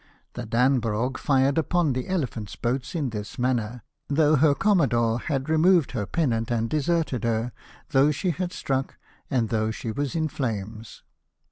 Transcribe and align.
The 0.33 0.47
Danhrog 0.47 1.19
fired 1.19 1.59
upon 1.59 1.93
the 1.93 2.05
ElepJianVs 2.05 2.59
boats 2.63 2.95
in 2.95 3.11
this 3.11 3.37
manner, 3.37 3.83
though 4.07 4.35
her 4.35 4.55
com 4.55 4.79
modore 4.79 5.21
had 5.21 5.47
removed 5.47 5.91
her 5.91 6.07
pennant 6.07 6.49
and 6.49 6.67
deserted 6.67 7.23
her, 7.23 7.51
though 7.91 8.09
she 8.09 8.31
had 8.31 8.51
struck, 8.51 8.97
and 9.29 9.49
though 9.49 9.69
she 9.69 9.91
was 9.91 10.15
in 10.15 10.27
flames. 10.27 11.03